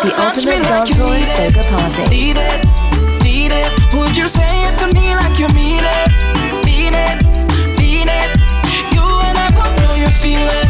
the 0.05 0.11
ultimate 0.25 0.63
dance 0.63 0.89
floor 0.97 1.17
soca 1.37 1.65
party. 1.69 2.09
Need 2.09 2.39
it, 2.39 2.65
need 3.23 3.53
it. 3.53 3.69
Would 3.93 4.17
you 4.17 4.27
say 4.27 4.73
it 4.73 4.79
to 4.79 4.87
me 4.95 5.15
like 5.17 5.39
you 5.39 5.49
mean 5.49 5.85
it? 5.85 6.09
It, 6.65 7.21
it. 8.09 8.31
You 8.95 9.05
and 9.29 9.37
I 9.37 9.51
both 9.53 9.77
know 9.85 9.95
you 10.01 10.09
feel 10.09 10.49
it, 10.61 10.69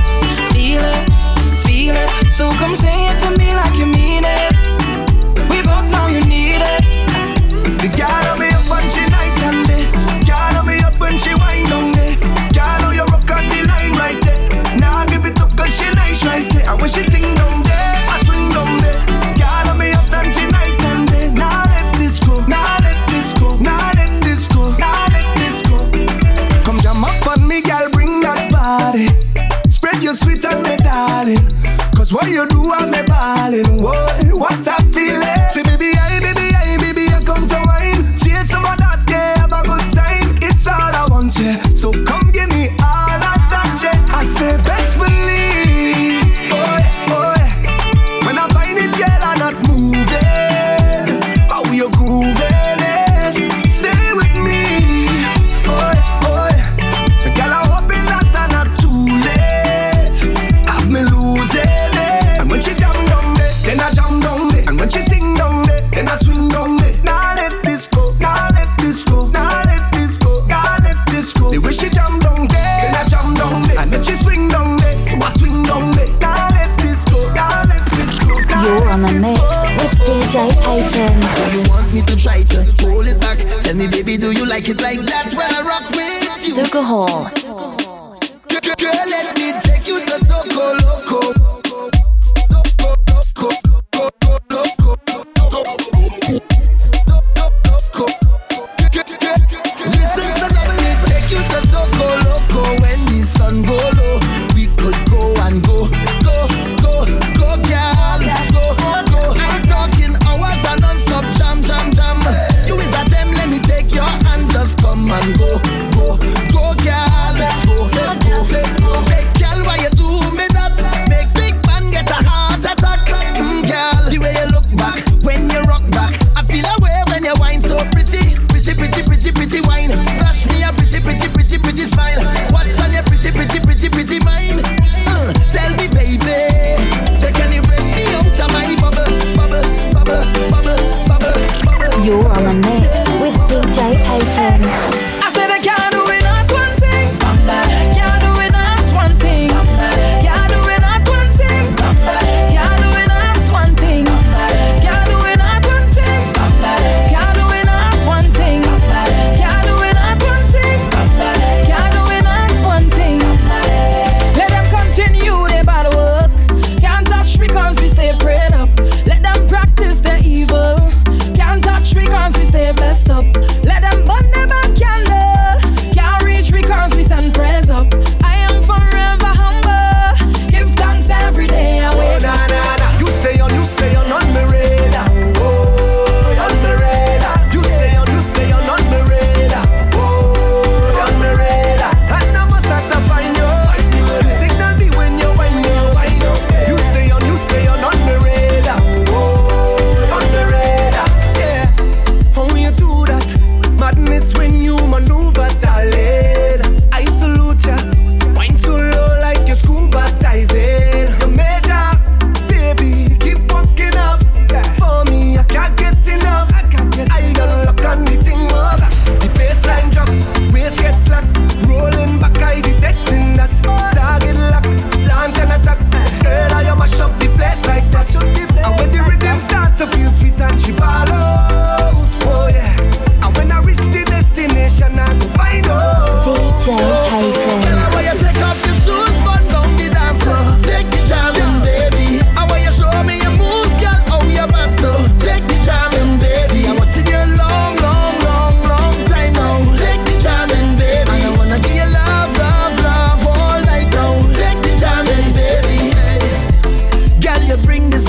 feel 0.55 0.83
it, 0.83 1.05
feel 1.65 1.95
it. 1.95 2.31
So 2.33 2.51
come 2.59 2.75
say 2.75 3.11
it 3.11 3.21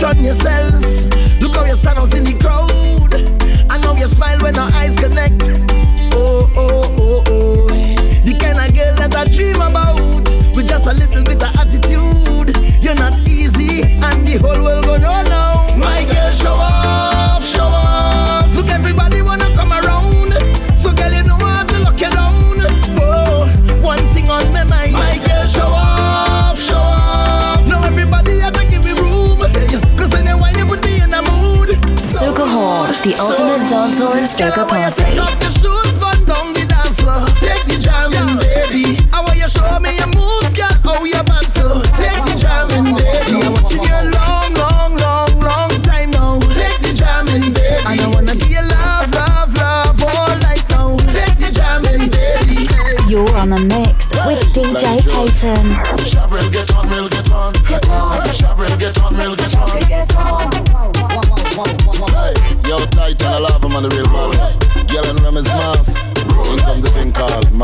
on 0.09 0.23
your 0.23 0.33
side. 0.33 0.58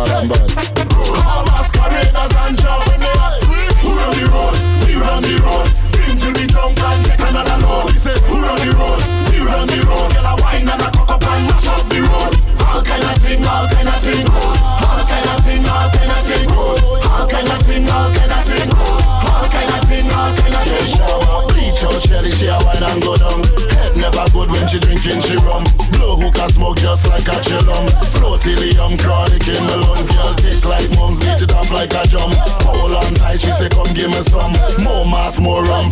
Thing 0.03 0.54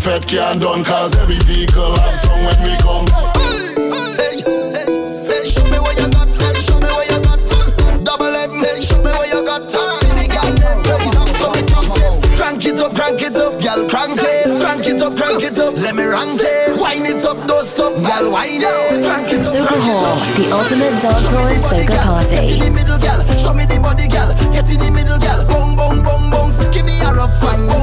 fed 0.03 0.27
can 0.27 0.59
done. 0.59 0.83
Cause 0.83 1.15
every 1.15 1.39
vehicle 1.47 1.95
have 1.95 2.15
some 2.15 2.43
when 2.43 2.59
we 2.67 2.75
come. 2.83 3.07
Hey, 4.19 4.43
hey, 4.43 5.47
show 5.47 5.63
me 5.71 5.79
what 5.79 5.95
you 5.95 6.07
got. 6.11 6.27
Hey, 6.27 6.59
show 6.61 6.75
me 6.79 6.91
what 6.91 7.07
you 7.07 7.19
got. 7.23 7.39
Double 8.03 8.35
M, 8.35 8.51
hey, 8.59 8.83
show 8.83 8.99
me 8.99 9.11
what 9.15 9.27
you 9.31 9.39
got. 9.47 9.63
See 9.71 10.11
the 10.11 10.27
girl 10.27 10.51
them, 10.59 10.79
hey, 10.83 11.07
so 11.39 11.47
me 11.55 11.61
sing. 11.95 12.19
Crank 12.35 12.65
it 12.67 12.79
up, 12.83 12.91
crank 12.95 13.21
it 13.23 13.35
up, 13.39 13.55
girl, 13.63 13.87
crank 13.87 14.19
it. 14.19 14.51
Crank 14.59 14.85
it 14.91 15.01
up, 15.01 15.15
crank 15.15 15.43
it 15.43 15.57
up. 15.57 15.73
Let 15.79 15.95
me 15.95 16.03
rank 16.03 16.35
it. 16.35 16.75
Wine 16.75 17.07
it 17.07 17.23
up, 17.23 17.39
don't 17.47 17.63
stop, 17.65 17.95
girl, 17.95 18.27
wine 18.31 18.59
it. 18.59 19.07
Crank 19.07 19.31
it 19.31 19.47
up, 19.47 19.55
crank 19.55 19.87
it 19.87 19.87
Hall, 19.87 20.19
up. 20.19 20.35
the 20.35 20.51
ultimate 20.51 20.95
dancehall 20.99 21.47
and 21.47 21.63
soca 21.63 21.87
Get 21.87 21.95
in 21.95 22.03
party. 22.03 22.59
the 22.59 22.69
middle, 22.75 22.99
girl. 22.99 23.19
Show 23.39 23.53
me 23.55 23.63
the 23.65 23.79
body, 23.79 24.07
girl. 24.11 24.29
Get 24.51 24.67
in 24.67 24.79
the 24.83 24.91
middle, 24.91 25.15
girl. 25.23 25.41
Boom, 25.47 25.79
boom, 25.79 26.03
boom, 26.03 26.23
boom. 26.27 26.49
Give 26.75 26.83
me 26.83 26.99
a 26.99 27.13
rough 27.15 27.31
fine. 27.39 27.63
Boom, 27.71 27.82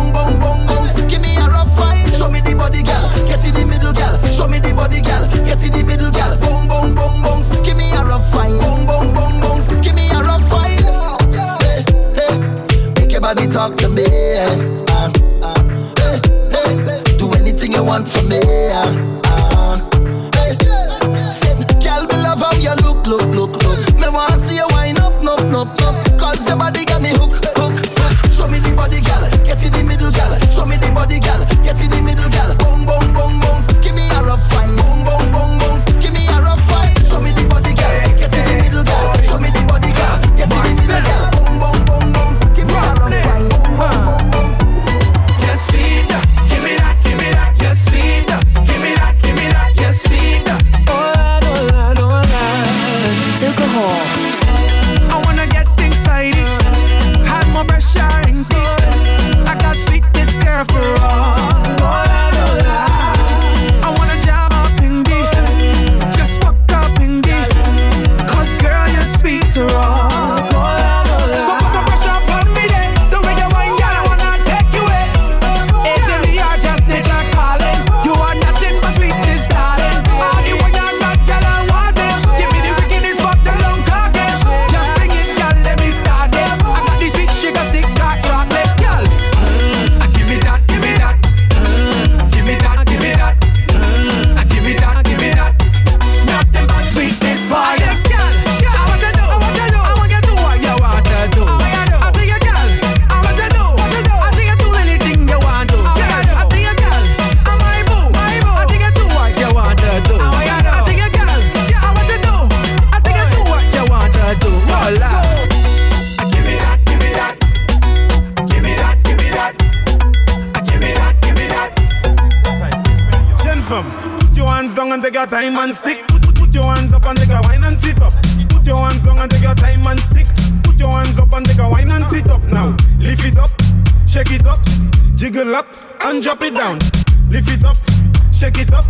shake 138.50 138.68
it 138.68 138.74
up, 138.74 138.84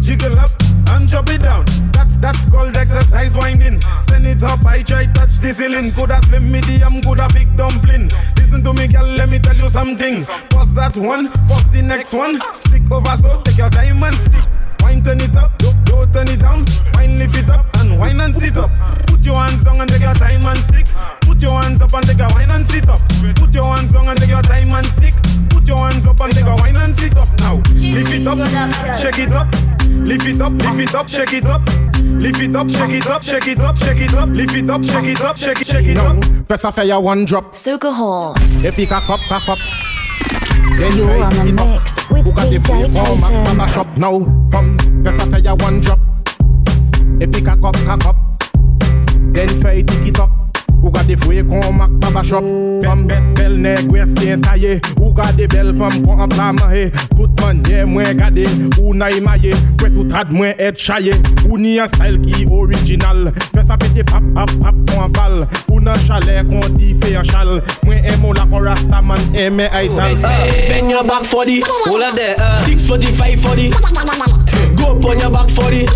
jiggle 0.00 0.38
up 0.38 0.50
and 0.88 1.08
drop 1.08 1.28
it 1.28 1.42
down. 1.42 1.64
That's 1.92 2.16
that's 2.18 2.48
called 2.50 2.76
exercise 2.76 3.36
winding. 3.36 3.80
Send 4.02 4.26
it 4.26 4.42
up, 4.42 4.64
I 4.64 4.82
try 4.82 5.06
touch 5.06 5.38
the 5.38 5.52
ceiling. 5.52 5.92
Coulda 5.92 6.20
slim 6.26 6.50
medium, 6.50 7.00
coulda 7.02 7.28
big 7.32 7.54
dumpling. 7.56 8.10
Listen 8.36 8.62
to 8.64 8.72
me, 8.72 8.88
girl, 8.88 9.06
let 9.06 9.28
me 9.28 9.38
tell 9.38 9.56
you 9.56 9.68
something. 9.68 10.24
Pause 10.50 10.74
that 10.74 10.96
one, 10.96 11.28
pause 11.48 11.70
the 11.72 11.82
next 11.82 12.12
one. 12.12 12.40
Stick 12.54 12.90
over 12.90 13.16
so, 13.16 13.40
take 13.42 13.58
your 13.58 13.70
time 13.70 14.02
and 14.02 14.14
stick. 14.14 14.57
Wine 14.82 15.02
turn 15.02 15.20
it 15.20 15.36
up, 15.36 15.56
do, 15.58 15.72
do 15.84 16.06
turn 16.12 16.28
it 16.28 16.40
down. 16.40 16.64
Wine 16.94 17.18
lift 17.18 17.36
it 17.36 17.48
up 17.50 17.66
and 17.78 17.98
wine 17.98 18.20
and 18.20 18.32
sit 18.34 18.56
up. 18.56 18.70
Put 19.06 19.24
your 19.24 19.36
hands 19.36 19.62
down 19.64 19.80
and 19.80 19.88
take 19.90 20.00
your 20.02 20.14
time 20.14 20.46
and 20.46 20.58
stick. 20.58 20.86
Put 21.22 21.40
your 21.42 21.60
hands 21.60 21.80
up 21.80 21.92
and 21.92 22.06
take 22.06 22.18
a 22.18 22.28
wine 22.34 22.50
and 22.50 22.68
sit 22.68 22.88
up. 22.88 23.00
Put 23.36 23.54
your 23.54 23.64
hands 23.74 23.92
down 23.92 24.08
and 24.08 24.18
take 24.18 24.30
your 24.30 24.42
time 24.42 24.72
and 24.72 24.86
stick. 24.86 25.14
Put 25.50 25.66
your 25.66 25.78
hands 25.78 26.06
up 26.06 26.20
and 26.20 26.32
take 26.32 26.46
a 26.46 26.56
wine 26.56 26.76
and 26.76 26.98
sit 26.98 27.16
up 27.16 27.28
now. 27.40 27.56
Lift 27.74 28.12
it 28.12 28.26
up, 28.26 28.38
shake 28.96 29.18
it 29.18 29.32
up. 29.32 29.48
Lift 29.88 30.26
it 30.26 30.40
up, 30.40 30.52
lift 30.52 30.80
it 30.80 30.94
up, 30.94 31.08
shake 31.08 31.32
it 31.32 31.46
up. 31.46 31.62
Lift 32.02 32.40
it 32.40 32.54
up, 32.54 32.70
shake 32.70 32.90
it 32.90 33.06
up, 33.06 33.22
shake 33.22 33.48
it 33.48 33.60
up, 33.60 33.76
shake 33.76 34.00
it 34.00 34.14
up. 34.14 34.28
Lift 34.30 34.54
it 34.54 34.70
up, 34.70 34.84
shake 34.84 35.04
it 35.04 35.20
up, 35.20 35.36
shake 35.36 35.60
it, 35.60 35.66
shake 35.66 35.86
it 35.86 35.98
up. 35.98 36.48
Press 36.48 36.64
a 36.64 36.72
fire 36.72 37.00
one 37.00 37.24
drop. 37.24 37.52
Soca 37.52 37.92
Hall, 37.92 38.34
Epic 38.64 38.90
a 38.90 39.00
cup, 39.00 39.20
cup 39.28 39.48
up. 39.48 39.58
Then 40.76 40.96
You're 40.96 41.06
try 41.06 41.22
on 41.22 41.56
the 41.56 41.62
up. 41.62 41.80
mix 41.80 42.10
with 42.10 42.26
Who 42.26 42.32
got 42.32 42.50
the 42.50 42.60
free 42.60 42.84
warm 42.92 43.24
up. 43.24 43.32
Mama 43.32 43.68
shop 43.68 43.96
now. 43.96 44.18
Come, 44.50 44.76
press 45.02 45.18
a 45.18 45.26
fire 45.30 45.54
one 45.56 45.80
drop. 45.80 45.98
It 47.20 47.32
pick 47.32 47.46
a 47.48 47.56
cup, 47.56 47.74
cup 47.74 48.06
up. 48.06 48.16
Then 49.32 49.48
fay 49.60 49.82
tick 49.82 50.06
it 50.06 50.20
up. 50.20 50.37
Ou 50.88 50.92
ka 50.96 51.02
defwe 51.04 51.42
kon 51.44 51.74
mak 51.76 51.90
pa 52.00 52.08
ba 52.14 52.22
chop 52.24 52.46
Fem 52.80 53.02
bet 53.10 53.24
bel 53.36 53.58
neg 53.60 53.90
wes 53.92 54.14
bien 54.16 54.40
taye 54.40 54.78
Ou 55.02 55.10
ka 55.12 55.26
de 55.36 55.44
bel 55.52 55.74
fem 55.76 55.98
kon 56.06 56.22
an 56.24 56.30
pla 56.32 56.46
manye 56.56 56.86
Tout 57.10 57.28
manye 57.42 57.82
mwen 57.84 58.16
gade 58.16 58.46
Ou 58.78 58.94
na 58.96 59.10
imaye 59.12 59.52
Kwe 59.76 59.90
tout 59.92 60.16
rad 60.16 60.32
mwen 60.32 60.54
et 60.56 60.80
chaye 60.80 61.12
Ou 61.44 61.58
ni 61.60 61.74
an 61.82 61.92
style 61.92 62.22
ki 62.24 62.46
orijinal 62.48 63.28
Fè 63.50 63.66
sa 63.68 63.76
pete 63.76 64.06
pap 64.08 64.24
pap 64.32 64.54
pap 64.62 64.80
kon 64.88 65.04
an 65.04 65.12
bal 65.12 65.36
Ou 65.66 65.82
nan 65.84 66.00
chale 66.06 66.40
kon 66.48 66.80
di 66.80 66.94
fe 67.02 67.12
an 67.20 67.28
chal? 67.28 67.58
Mwen 67.84 68.08
emo 68.14 68.32
la 68.38 68.48
kon 68.48 68.64
rasta 68.64 69.04
man 69.04 69.20
eme 69.36 69.68
aital 69.68 70.16
Ben 70.24 70.88
yon 70.88 71.04
bak 71.10 71.28
40 71.28 71.92
Ola 71.92 72.14
de 72.16 72.32
645 72.64 73.76
40 73.76 74.47
Go 74.78 74.92
up 74.96 75.04
on 75.04 75.18
your 75.18 75.30
back 75.30 75.48
for 75.50 75.68
the. 75.70 75.86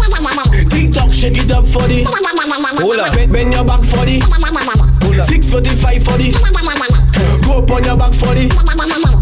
TikTok 0.71 1.13
shake 1.13 1.39
it 1.39 1.51
up 1.53 1.67
for 1.67 1.87
the. 1.89 2.05
Hold 2.83 2.99
up, 2.99 3.15
bend, 3.15 3.33
bend 3.33 3.53
your 3.55 3.65
back 3.65 3.81
for 3.81 4.05
the. 4.05 4.21
Six 5.25 5.51
for 5.51 6.17
the 6.19 7.02
for 7.45 7.63
on 7.73 7.85
your 7.85 7.97
back 7.97 8.13
for 8.13 8.35
the 8.35 8.49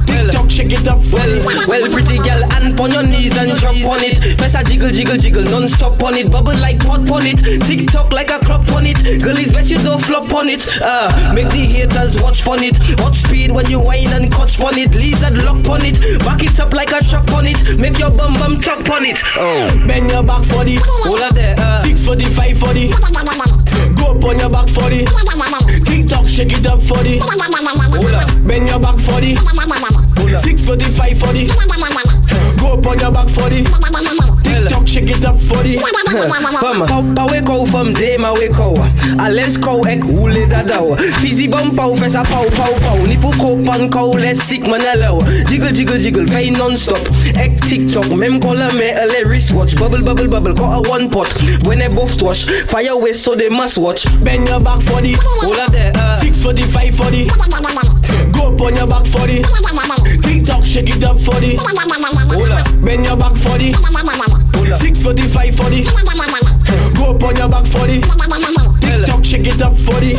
TikTok, 0.06 0.50
shake 0.50 0.72
it 0.72 0.88
up 0.88 1.00
well. 1.12 1.32
Well, 1.66 1.84
pretty 1.92 2.18
girl, 2.18 2.42
and 2.52 2.78
on 2.78 2.92
your 2.92 3.06
knees 3.06 3.36
and 3.36 3.52
jump 3.58 3.78
on 3.86 4.03
it. 4.03 4.38
Press 4.38 4.55
a 4.55 4.64
jiggle, 4.64 4.90
jiggle, 4.90 5.16
jiggle, 5.16 5.44
non-stop 5.44 6.03
on 6.03 6.14
it. 6.14 6.30
Bubble 6.30 6.57
like 6.61 6.78
pot 6.80 7.09
on 7.11 7.26
it. 7.26 7.40
TikTok 7.64 8.12
like 8.12 8.30
a 8.30 8.38
clock 8.40 8.66
on 8.72 8.86
it. 8.86 9.22
Girl, 9.22 9.36
is 9.36 9.53
best 9.53 9.70
you 9.70 9.78
don't 9.78 10.01
flop 10.01 10.32
on 10.34 10.48
it. 10.48 10.66
Uh, 10.80 11.32
make 11.34 11.48
the 11.51 11.64
haters 11.64 12.20
watch 12.22 12.46
on 12.46 12.62
it. 12.62 12.76
Hot 13.01 13.14
speed 13.14 13.51
when 13.51 13.68
you 13.70 13.80
whine 13.80 14.11
and 14.12 14.32
catch 14.32 14.61
on 14.61 14.76
it. 14.76 14.90
Lizard 14.94 15.38
lock 15.44 15.66
on 15.68 15.84
it. 15.84 15.98
Back 16.20 16.42
it 16.42 16.59
up 16.61 16.72
like 16.72 16.92
a 16.92 17.03
shock 17.05 17.30
on 17.32 17.46
it. 17.46 17.78
Make 17.78 17.98
your 17.98 18.11
bum 18.11 18.34
bum 18.34 18.61
truck 18.61 18.88
on 18.90 19.05
it. 19.05 19.22
Oh, 19.36 19.68
bend 19.86 20.11
your 20.11 20.22
back 20.22 20.44
for 20.46 20.64
the. 20.64 20.76
Hold 21.07 21.20
on 21.20 21.34
there. 21.34 21.55
Uh, 21.59 21.82
six 21.82 22.05
for 22.05 22.16
the, 22.16 22.24
five 22.26 22.59
for 22.59 22.72
the. 22.74 23.59
Go 23.97 24.12
up 24.12 24.25
on 24.25 24.39
your 24.39 24.51
back 24.51 24.68
for 24.68 24.89
the. 24.91 25.05
TikTok, 25.85 26.29
shake 26.29 26.53
it 26.53 26.66
up 26.66 26.83
for 26.83 26.99
the. 27.03 27.18
Hold 28.01 28.14
up. 28.14 28.47
Bend 28.47 28.68
your 28.68 28.81
back 28.81 28.97
for 28.99 29.21
the. 29.21 30.09
Six 30.39 30.64
for 30.64 30.77
the, 30.77 30.85
five 30.85 31.18
for 31.18 31.33
the. 31.33 31.47
Go 32.61 32.75
up 32.75 32.87
on 32.87 32.99
your 32.99 33.12
back 33.12 33.29
for 33.29 33.49
the. 33.49 33.64
TikTok, 34.45 34.87
shake 34.89 35.11
it 35.11 35.25
up 35.25 35.39
for 35.39 35.62
the. 35.62 35.79
Fam, 36.61 36.83
pau 36.87 37.03
pau 37.14 37.31
e 37.33 37.41
kou 37.47 37.64
fam 37.66 37.93
de 37.95 38.16
ma 38.18 38.33
we 38.35 38.49
kou. 38.51 38.75
A 39.23 39.31
les 39.31 39.57
kou 39.62 39.85
ek 39.89 40.03
hule 40.05 40.43
da 40.51 40.62
dau. 40.66 40.97
Fizi 41.21 41.47
bam 41.49 41.71
pau 41.77 41.95
fes 41.97 42.16
a 42.18 42.25
pau 42.27 42.51
pau 42.57 42.75
pau. 42.83 42.99
Ni 43.07 43.16
pou 43.21 43.33
kou 43.39 43.62
pan 43.64 43.87
kou 43.93 44.18
les 44.18 44.41
sik 44.43 44.66
man 44.68 44.83
hello. 44.85 45.21
Jiggle 45.49 45.73
jiggle 45.73 46.01
jiggle, 46.03 46.27
fey 46.29 46.51
non-stop. 46.51 47.01
Ek 47.41 47.61
TikTok, 47.68 48.11
mem 48.18 48.41
kola 48.43 48.73
me 48.75 48.91
a 48.91 49.07
le 49.07 49.23
wristwatch. 49.29 49.77
Bubble 49.79 50.03
bubble 50.05 50.29
bubble, 50.29 50.55
got 50.55 50.81
a 50.85 50.91
one 50.91 51.09
pot. 51.09 51.31
When 51.64 51.79
they 51.79 51.89
both 51.89 52.21
wash, 52.21 52.45
fire 52.66 52.91
away 52.93 53.14
so 53.14 53.35
they 53.35 53.49
must 53.49 53.79
watch. 53.79 54.05
Bend 54.25 54.49
your 54.49 54.61
back 54.61 54.83
for 54.83 55.01
the. 55.01 55.14
Hold 55.41 55.73
there. 55.73 55.93
Uh, 55.95 56.21
six 56.21 56.43
for 56.43 56.53
the, 56.53 56.62
five 56.62 56.95
for 56.95 57.09
the. 57.14 57.25
Go 58.35 58.53
up 58.53 58.61
on 58.61 58.77
your 58.77 58.87
back 58.87 59.07
for 59.07 59.27
the. 59.31 59.41
TikTok, 60.18 60.64
shake 60.64 60.90
it 60.90 61.04
up 61.04 61.20
for 61.20 61.34
the. 61.40 61.56
Hold 62.34 62.50
up. 62.50 62.66
Bend 62.84 63.04
your 63.06 63.16
back 63.16 63.34
for 63.36 63.58
the. 63.58 63.72
For 65.00 65.14
the, 65.14 65.22
five 65.22 65.56
for 65.56 65.70
the. 65.70 65.82
Go 66.94 67.11
up 67.11 67.22
on 67.22 67.36
your 67.36 67.48
back 67.48 67.66
for 67.66 67.86
the. 67.86 68.70
TikTok, 68.81 69.24
shake 69.24 69.47
it 69.47 69.62
up 69.62 69.76
for 69.76 69.95
the. 70.01 70.16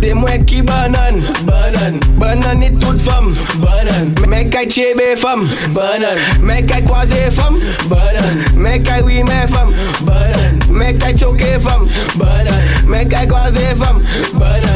Dem 0.00 0.22
we 0.22 0.44
ki 0.44 0.62
banan, 0.62 1.22
banan, 1.46 2.00
banan 2.18 2.62
it 2.62 2.80
tout 2.80 3.00
fam, 3.00 3.34
banan. 3.60 4.14
Make 4.28 4.54
I 4.54 4.66
chebe 4.66 5.16
fam, 5.18 5.46
banan. 5.74 6.18
Make 6.42 6.70
I 6.72 6.80
kwaze 6.82 7.32
fam, 7.32 7.60
banan. 7.88 8.56
Make 8.56 8.88
I 8.88 9.02
we 9.02 9.22
me 9.22 9.46
fam, 9.52 9.72
banan. 10.06 10.58
Make 10.70 11.02
I 11.02 11.12
choke 11.12 11.40
fam, 11.60 11.86
banan. 12.18 12.88
Make 12.88 13.14
I 13.14 13.26
kwaze 13.26 13.76
fam, 13.76 14.02
banan. 14.38 14.72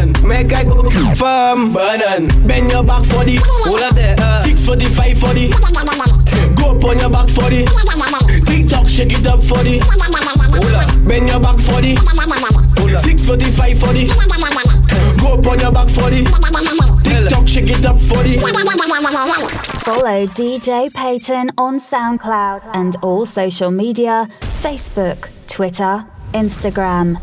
I 0.57 0.65
go 0.65 0.89
fam, 1.15 1.73
banan. 1.73 2.29
Bend 2.47 2.71
your 2.71 2.83
back 2.83 3.05
for 3.05 3.25
the, 3.25 3.37
hold 3.43 3.81
up 3.81 3.95
there. 3.95 4.17
Uh, 4.19 4.43
six 4.43 4.65
for 4.65 4.75
the, 4.77 4.87
five 4.87 5.19
for 5.19 5.35
the. 5.35 6.16
Go 6.57 6.71
up 6.73 6.85
on 6.85 6.99
your 6.99 7.11
back 7.11 7.29
for 7.29 7.49
the. 7.51 7.65
TikTok, 8.47 8.89
shake 8.89 9.13
it 9.13 9.27
up 9.27 9.43
for 9.43 9.63
the. 9.63 9.81
Hold 9.81 10.75
up. 10.75 11.09
Bend 11.09 11.29
your 11.29 11.41
back 11.41 11.59
for 11.59 11.81
the. 11.81 11.97
For 13.27 13.37
the, 13.37 13.47
five 13.53 13.79
for 13.79 13.93
the. 13.93 14.07
Go 15.19 15.35
up 15.35 15.47
on 15.47 15.59
your 15.59 15.73
back 15.73 15.89
for 15.89 16.11
the. 16.11 16.25
TikTok, 17.05 17.49
shake 17.49 17.71
it 17.71 17.85
up 17.87 17.99
for 17.99 18.23
the. 18.23 18.39
Follow 19.85 20.27
DJ 20.27 20.93
Payton 20.93 21.53
on 21.59 21.79
SoundCloud 21.81 22.71
and 22.75 22.97
all 23.03 23.27
social 23.27 23.71
media 23.71 24.29
Facebook, 24.63 25.29
Twitter, 25.49 26.07
Instagram. 26.33 27.21